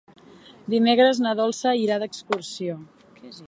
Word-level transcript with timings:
Dimecres 0.73 1.21
na 1.25 1.33
Dolça 1.41 1.73
irà 1.83 1.99
d'excursió. 2.05 2.83